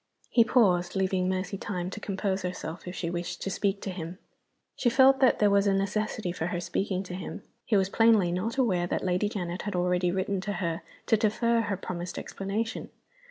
He 0.31 0.43
paused 0.43 0.95
leaving 0.95 1.29
Mercy 1.29 1.59
time 1.59 1.91
to 1.91 1.99
compose 1.99 2.41
herself, 2.41 2.87
if 2.87 2.95
she 2.95 3.11
wished 3.11 3.39
to 3.43 3.51
speak 3.51 3.83
to 3.83 3.91
him. 3.91 4.17
She 4.75 4.89
felt 4.89 5.19
that 5.19 5.37
there 5.37 5.51
was 5.51 5.67
a 5.67 5.75
necessity 5.75 6.31
for 6.31 6.47
her 6.47 6.59
speaking 6.59 7.03
to 7.03 7.13
him. 7.13 7.43
He 7.65 7.77
was 7.77 7.87
plainly 7.89 8.31
not 8.31 8.57
aware 8.57 8.87
that 8.87 9.03
Lady 9.03 9.29
Janet 9.29 9.61
had 9.61 9.75
already 9.75 10.09
written 10.11 10.41
to 10.41 10.53
her 10.53 10.81
to 11.05 11.17
defer 11.17 11.61
her 11.61 11.77
promised 11.77 12.17
explanation. 12.17 12.89